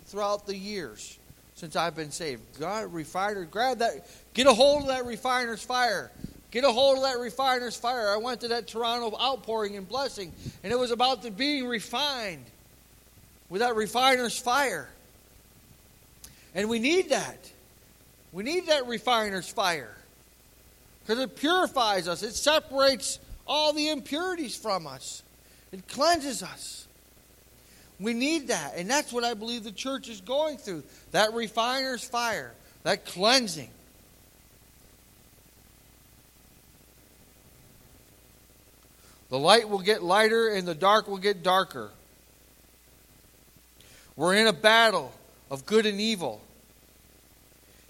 [0.06, 1.18] throughout the years
[1.56, 2.42] since I've been saved.
[2.60, 6.12] God, refiner, grab that, get a hold of that refiner's fire.
[6.52, 8.10] Get a hold of that refiner's fire.
[8.10, 10.32] I went to that Toronto outpouring and blessing,
[10.64, 12.46] and it was about the being refined
[13.50, 14.90] with that refiner's fire.
[16.54, 17.52] And we need that.
[18.32, 19.96] We need that refiner's fire
[21.06, 25.24] because it purifies us, it separates all the impurities from us,
[25.72, 26.88] it cleanses us.
[28.00, 28.74] We need that.
[28.76, 33.70] And that's what I believe the church is going through that refiner's fire, that cleansing.
[39.30, 41.92] The light will get lighter and the dark will get darker.
[44.16, 45.12] We're in a battle
[45.50, 46.42] of good and evil.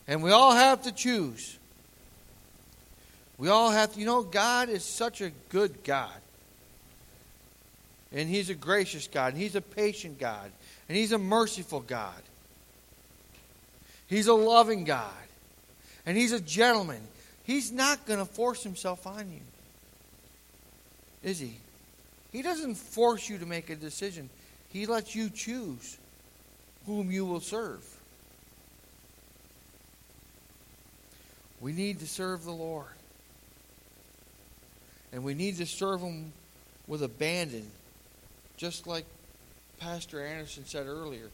[0.07, 1.57] And we all have to choose.
[3.37, 6.11] We all have you know, God is such a good God.
[8.11, 9.33] And He's a gracious God.
[9.33, 10.51] And He's a patient God.
[10.87, 12.21] And He's a merciful God.
[14.07, 15.11] He's a loving God.
[16.05, 17.01] And He's a gentleman.
[17.43, 19.41] He's not going to force Himself on you.
[21.23, 21.57] Is He?
[22.31, 24.29] He doesn't force you to make a decision,
[24.69, 25.97] He lets you choose
[26.85, 27.83] whom you will serve.
[31.61, 32.87] We need to serve the Lord.
[35.13, 36.33] And we need to serve Him
[36.87, 37.69] with abandon,
[38.57, 39.05] just like
[39.79, 41.29] Pastor Anderson said earlier.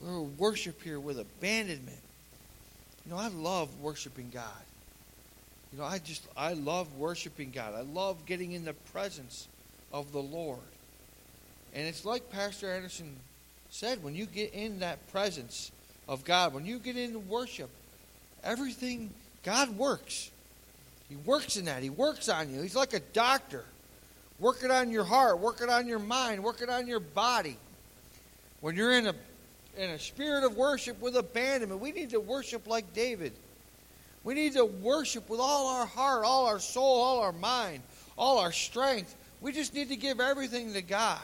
[0.00, 1.98] We're worship here with abandonment.
[3.04, 4.44] You know, I love worshiping God.
[5.72, 7.74] You know, I just, I love worshiping God.
[7.74, 9.48] I love getting in the presence
[9.92, 10.58] of the Lord.
[11.74, 13.16] And it's like Pastor Anderson
[13.70, 15.70] said when you get in that presence
[16.08, 17.70] of God, when you get into worship,
[18.42, 19.10] everything,
[19.44, 20.30] God works.
[21.10, 21.82] He works in that.
[21.82, 22.62] He works on you.
[22.62, 23.64] He's like a doctor,
[24.38, 27.58] working on your heart, working on your mind, working on your body.
[28.60, 29.14] When you're in a
[29.76, 33.32] in a spirit of worship with abandonment, we need to worship like David.
[34.22, 37.82] We need to worship with all our heart, all our soul, all our mind,
[38.16, 39.16] all our strength.
[39.40, 41.18] We just need to give everything to God.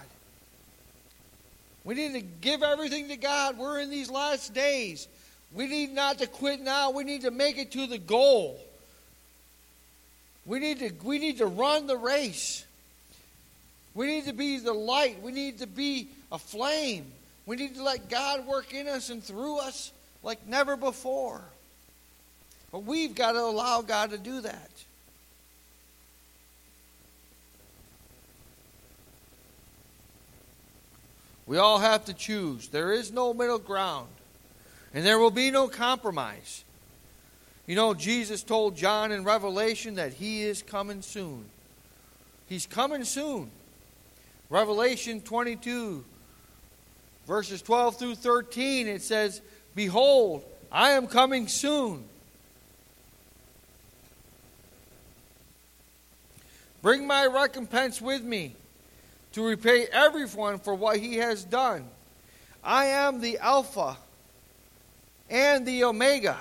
[1.85, 3.59] We need to give everything to God.
[3.59, 5.07] We're in these last days.
[5.53, 6.91] We need not to quit now.
[6.91, 8.59] We need to make it to the goal.
[10.47, 12.65] We need to, we need to run the race.
[13.95, 15.21] We need to be the light.
[15.23, 17.07] We need to be a flame.
[17.47, 21.41] We need to let God work in us and through us like never before.
[22.71, 24.71] But we've got to allow God to do that.
[31.47, 32.69] We all have to choose.
[32.69, 34.09] There is no middle ground,
[34.93, 36.65] and there will be no compromise.
[37.67, 41.45] You know, Jesus told John in Revelation that he is coming soon.
[42.49, 43.51] He's coming soon.
[44.49, 46.05] Revelation 22,
[47.27, 49.43] verses 12 through 13, it says,
[49.75, 52.05] Behold, I am coming soon.
[56.83, 58.55] Bring my recompense with me
[59.33, 61.89] to repay everyone for what he has done.
[62.63, 63.97] I am the Alpha
[65.29, 66.37] and the Omega,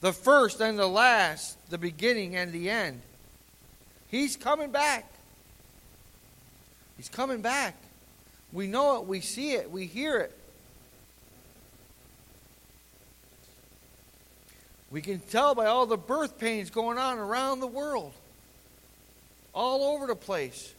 [0.00, 3.00] the first and the last, the beginning and the end.
[4.08, 5.10] He's coming back.
[6.96, 7.76] He's coming back.
[8.52, 10.34] We know it, we see it, we hear it.
[14.90, 18.12] We can tell by all the birth pains going on around the world,
[19.52, 20.72] all over the place.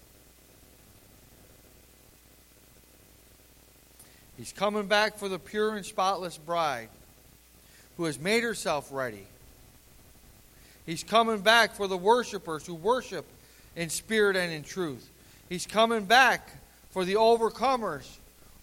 [4.36, 6.90] He's coming back for the pure and spotless bride
[8.00, 9.28] who has made herself ready.
[10.86, 13.26] He's coming back for the worshipers who worship
[13.76, 15.10] in spirit and in truth.
[15.50, 16.50] He's coming back
[16.92, 18.08] for the overcomers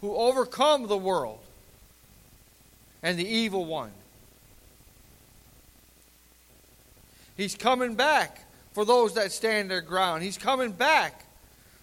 [0.00, 1.40] who overcome the world
[3.02, 3.90] and the evil one.
[7.36, 8.40] He's coming back
[8.72, 10.22] for those that stand their ground.
[10.22, 11.26] He's coming back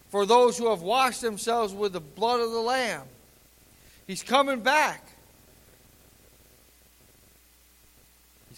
[0.10, 3.04] for those who have washed themselves with the blood of the Lamb.
[4.08, 5.13] He's coming back.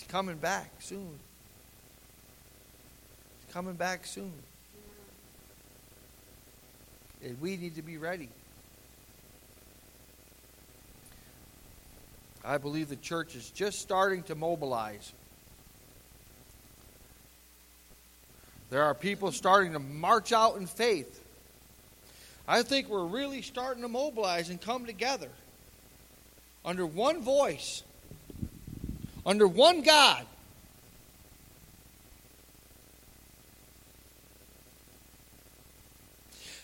[0.06, 1.20] He's coming back soon.
[3.52, 4.34] coming back soon.
[7.24, 8.30] And we need to be ready.
[12.44, 15.12] I believe the church is just starting to mobilize.
[18.70, 21.24] There are people starting to march out in faith.
[22.48, 25.30] I think we're really starting to mobilize and come together
[26.64, 27.84] under one voice,
[29.26, 30.26] under one God.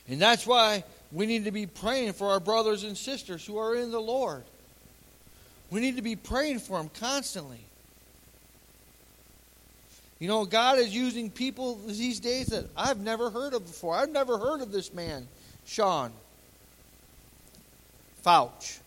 [0.07, 3.75] And that's why we need to be praying for our brothers and sisters who are
[3.75, 4.43] in the Lord.
[5.69, 7.61] We need to be praying for them constantly.
[10.19, 13.95] You know, God is using people these days that I've never heard of before.
[13.95, 15.27] I've never heard of this man,
[15.65, 16.11] Sean
[18.23, 18.79] Feucht.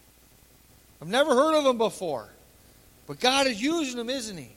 [1.03, 2.29] I've never heard of him before.
[3.07, 4.51] But God is using them, isn't he?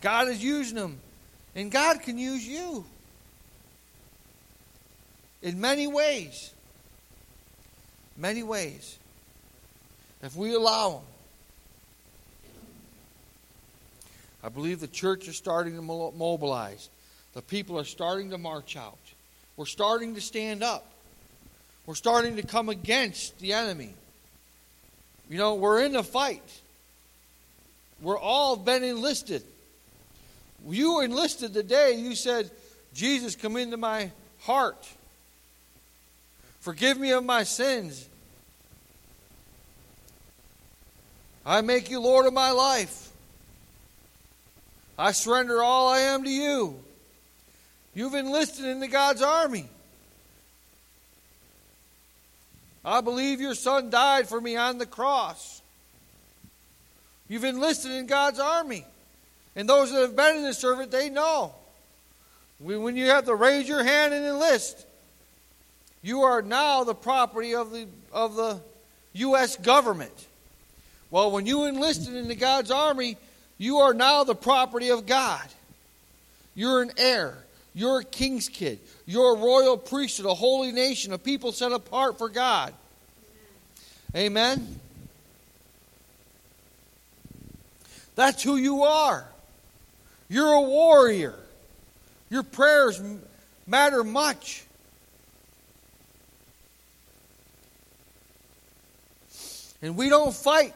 [0.00, 1.00] God is using them.
[1.54, 2.84] And God can use you
[5.42, 6.52] in many ways.
[8.16, 8.98] Many ways.
[10.22, 11.02] If we allow him.
[14.42, 16.90] I believe the church is starting to mobilize.
[17.32, 18.98] The people are starting to march out.
[19.56, 20.93] We're starting to stand up.
[21.86, 23.94] We're starting to come against the enemy.
[25.28, 26.42] You know, we're in a fight.
[28.00, 29.42] We're all been enlisted.
[30.66, 32.50] You enlisted today, you said,
[32.94, 34.10] Jesus, come into my
[34.40, 34.88] heart.
[36.60, 38.08] Forgive me of my sins.
[41.44, 43.10] I make you Lord of my life.
[44.98, 46.82] I surrender all I am to you.
[47.94, 49.68] You've enlisted into God's army.
[52.84, 55.62] I believe your son died for me on the cross.
[57.28, 58.84] You've enlisted in God's army.
[59.56, 61.54] And those that have been in the service, they know.
[62.58, 64.86] When you have to raise your hand and enlist,
[66.02, 68.60] you are now the property of the, of the
[69.14, 69.56] U.S.
[69.56, 70.26] government.
[71.10, 73.16] Well, when you enlisted into God's army,
[73.58, 75.46] you are now the property of God.
[76.54, 77.36] You're an heir.
[77.74, 78.78] You're a king's kid.
[79.04, 82.72] You're a royal priesthood, a holy nation, a people set apart for God.
[84.14, 84.80] Amen?
[88.14, 89.26] That's who you are.
[90.28, 91.34] You're a warrior.
[92.30, 93.02] Your prayers
[93.66, 94.64] matter much.
[99.82, 100.74] And we don't fight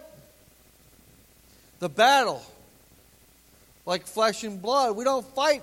[1.78, 2.42] the battle
[3.86, 4.96] like flesh and blood.
[4.96, 5.62] We don't fight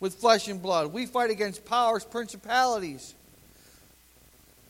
[0.00, 0.92] with flesh and blood.
[0.92, 3.14] We fight against powers, principalities,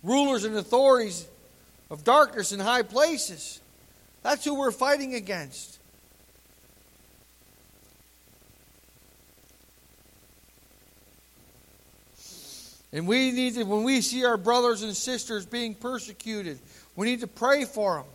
[0.02, 1.26] rulers, and authorities
[1.90, 3.60] of darkness in high places.
[4.22, 5.78] That's who we're fighting against.
[12.92, 16.58] And we need to, when we see our brothers and sisters being persecuted,
[16.96, 18.06] we need to pray for them.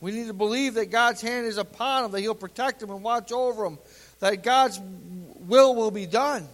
[0.00, 3.02] We need to believe that God's hand is upon them, that He'll protect them and
[3.02, 3.78] watch over them,
[4.20, 4.80] that God's
[5.46, 6.48] will will be done.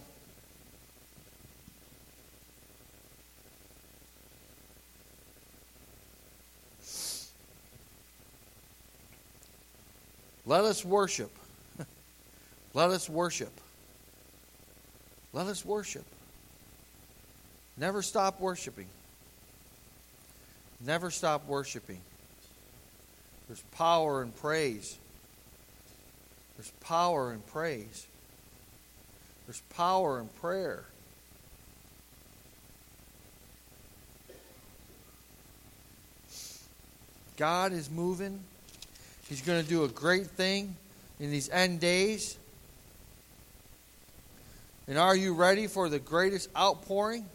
[10.45, 11.31] Let us worship.
[12.73, 13.53] Let us worship.
[15.33, 16.03] Let us worship.
[17.77, 18.87] Never stop worshiping.
[20.85, 22.01] Never stop worshiping.
[23.47, 24.97] There's power in praise.
[26.57, 28.07] There's power in praise.
[29.51, 30.85] There's power in prayer.
[37.35, 38.39] God is moving.
[39.27, 40.77] He's going to do a great thing
[41.19, 42.37] in these end days.
[44.87, 47.25] And are you ready for the greatest outpouring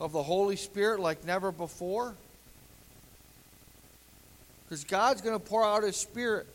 [0.00, 2.14] of the Holy Spirit like never before?
[4.64, 6.46] Because God's going to pour out His Spirit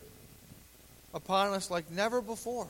[1.14, 2.66] upon us like never before.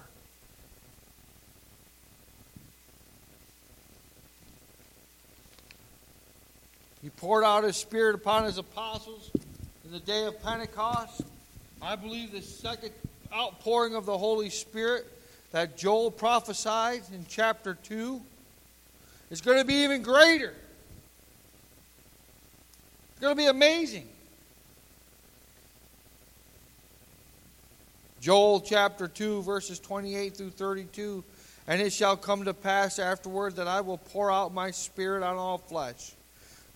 [7.03, 9.31] He poured out His Spirit upon His apostles
[9.85, 11.23] in the day of Pentecost.
[11.81, 12.93] I believe the second
[13.33, 15.07] outpouring of the Holy Spirit
[15.53, 18.21] that Joel prophesied in chapter 2
[19.31, 20.55] is going to be even greater.
[23.11, 24.09] It's going to be amazing.
[28.21, 31.23] Joel chapter 2, verses 28 through 32.
[31.69, 35.37] And it shall come to pass afterward that I will pour out my spirit on
[35.37, 36.13] all flesh.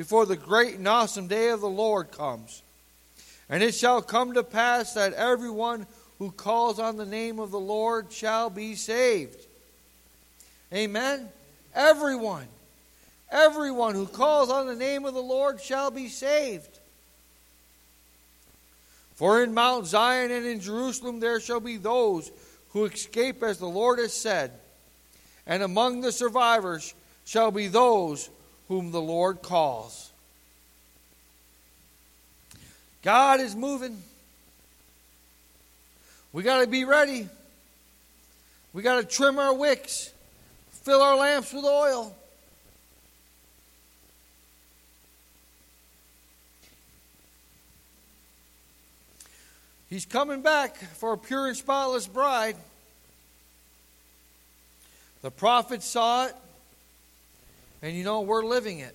[0.00, 2.62] before the great and awesome day of the Lord comes.
[3.50, 5.86] And it shall come to pass that everyone
[6.18, 9.36] who calls on the name of the Lord shall be saved.
[10.72, 11.28] Amen?
[11.74, 12.46] Everyone.
[13.30, 16.78] Everyone who calls on the name of the Lord shall be saved.
[19.16, 22.32] For in Mount Zion and in Jerusalem there shall be those
[22.70, 24.52] who escape as the Lord has said,
[25.46, 26.94] and among the survivors
[27.26, 28.30] shall be those
[28.70, 30.12] whom the Lord calls.
[33.02, 34.00] God is moving.
[36.32, 37.28] We got to be ready.
[38.72, 40.12] We got to trim our wicks,
[40.70, 42.14] fill our lamps with oil.
[49.88, 52.54] He's coming back for a pure and spotless bride.
[55.22, 56.36] The prophets saw it,
[57.82, 58.94] and you know, we're living it.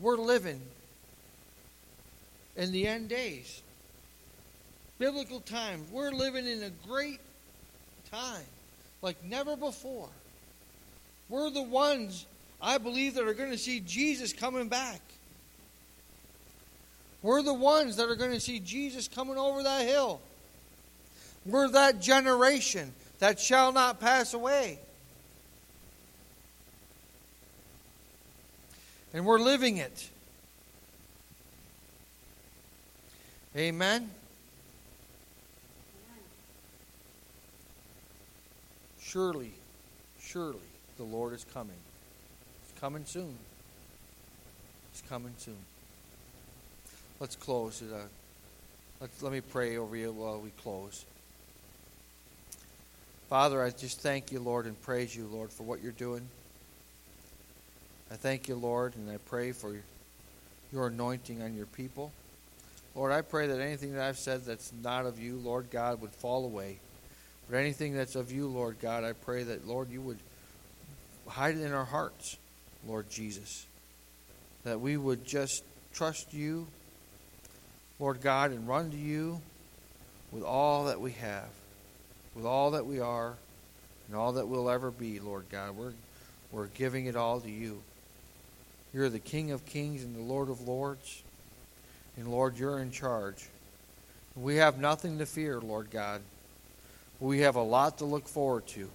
[0.00, 0.60] We're living
[2.56, 3.62] in the end days.
[4.98, 5.90] Biblical times.
[5.90, 7.20] We're living in a great
[8.10, 8.44] time
[9.02, 10.08] like never before.
[11.28, 12.26] We're the ones,
[12.60, 15.00] I believe, that are going to see Jesus coming back.
[17.22, 20.20] We're the ones that are going to see Jesus coming over that hill.
[21.46, 24.78] We're that generation that shall not pass away.
[29.12, 30.08] And we're living it.
[33.56, 34.10] Amen.
[39.00, 39.50] Surely,
[40.20, 40.58] surely
[40.96, 41.74] the Lord is coming.
[42.62, 43.36] He's coming soon.
[44.92, 45.56] He's coming soon.
[47.18, 47.82] Let's close.
[47.82, 48.02] Uh,
[49.00, 51.04] let's, let me pray over you while we close.
[53.28, 56.28] Father, I just thank you, Lord, and praise you, Lord, for what you're doing.
[58.10, 59.76] I thank you, Lord, and I pray for
[60.72, 62.12] your anointing on your people.
[62.94, 66.10] Lord, I pray that anything that I've said that's not of you, Lord God, would
[66.10, 66.78] fall away.
[67.48, 70.18] But anything that's of you, Lord God, I pray that, Lord, you would
[71.28, 72.36] hide it in our hearts,
[72.86, 73.66] Lord Jesus.
[74.64, 76.66] That we would just trust you
[78.00, 79.42] Lord God, and run to you
[80.32, 81.50] with all that we have,
[82.34, 83.34] with all that we are,
[84.06, 85.76] and all that we'll ever be, Lord God.
[85.76, 85.92] We're,
[86.50, 87.82] we're giving it all to you.
[88.92, 91.22] You're the King of kings and the Lord of lords.
[92.16, 93.48] And Lord, you're in charge.
[94.36, 96.20] We have nothing to fear, Lord God.
[97.20, 98.88] We have a lot to look forward to.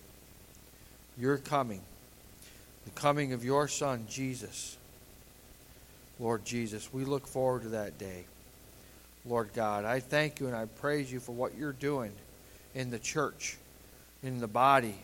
[1.18, 1.82] Your coming,
[2.84, 4.78] the coming of your Son, Jesus.
[6.20, 8.26] Lord Jesus, we look forward to that day.
[9.28, 9.86] Lord God.
[9.86, 12.12] I thank you and I praise you for what you're doing
[12.74, 13.58] in the church,
[14.22, 14.96] in the body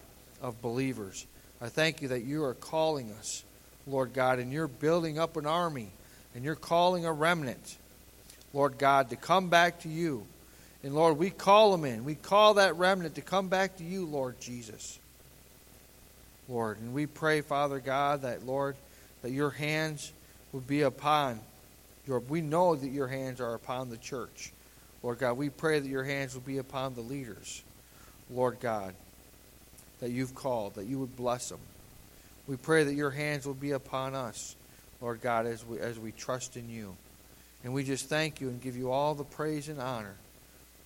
[0.41, 1.25] of believers.
[1.61, 3.43] I thank you that you are calling us,
[3.87, 5.89] Lord God, and you're building up an army
[6.35, 7.77] and you're calling a remnant,
[8.53, 10.25] Lord God, to come back to you.
[10.83, 12.05] And Lord, we call them in.
[12.05, 14.99] We call that remnant to come back to you, Lord Jesus.
[16.49, 18.75] Lord, and we pray, Father God, that, Lord,
[19.21, 20.11] that your hands
[20.51, 21.39] would be upon
[22.07, 24.51] your, we know that your hands are upon the church.
[25.03, 27.63] Lord God, we pray that your hands will be upon the leaders,
[28.29, 28.93] Lord God,
[29.99, 31.59] that you've called, that you would bless them.
[32.47, 34.55] We pray that your hands will be upon us,
[34.99, 36.95] Lord God, as we, as we trust in you.
[37.63, 40.15] And we just thank you and give you all the praise and honor,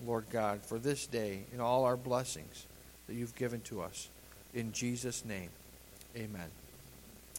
[0.04, 2.66] Lord God, for this day and all our blessings
[3.06, 4.08] that you've given to us.
[4.54, 5.48] In Jesus' name,
[6.14, 6.48] amen.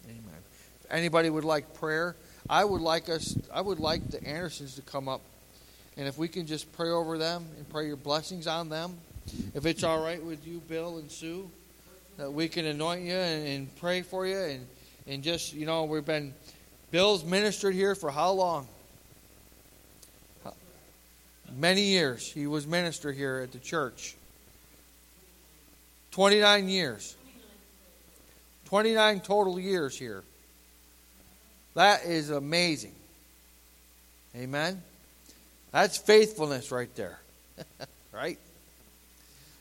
[0.05, 0.41] Amen.
[0.83, 2.15] If anybody would like prayer,
[2.49, 5.21] I would like us, I would like the Andersons to come up,
[5.97, 8.97] and if we can just pray over them and pray your blessings on them,
[9.53, 11.49] if it's all right with you, Bill and Sue,
[12.17, 14.67] that we can anoint you and, and pray for you, and
[15.07, 16.33] and just you know we've been,
[16.91, 18.67] Bill's ministered here for how long?
[21.55, 24.15] Many years he was minister here at the church.
[26.11, 27.15] 29 years.
[28.65, 30.23] 29 total years here.
[31.73, 32.93] That is amazing.
[34.35, 34.81] Amen.
[35.71, 37.19] That's faithfulness right there.
[38.11, 38.37] right?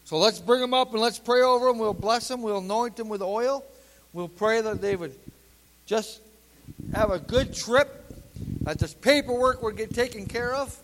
[0.07, 1.79] So let's bring them up and let's pray over them.
[1.79, 2.41] We'll bless them.
[2.41, 3.65] We'll anoint them with oil.
[4.13, 5.13] We'll pray that they would
[5.85, 6.21] just
[6.95, 8.05] have a good trip,
[8.63, 10.79] that this paperwork would get taken care of.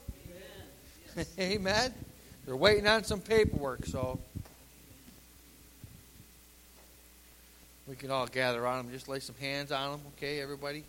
[1.39, 1.95] Amen.
[2.47, 4.19] They're waiting on some paperwork, so
[7.87, 8.93] we can all gather on them.
[8.93, 10.83] Just lay some hands on them, okay, everybody?